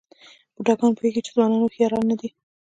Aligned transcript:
بوډاګان 0.55 0.91
پوهېږي 0.97 1.21
چې 1.25 1.31
ځوانان 1.35 1.61
هوښیاران 1.61 2.03
نه 2.09 2.15
دي. 2.19 2.29